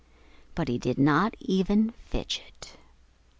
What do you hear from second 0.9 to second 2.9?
not even fidget.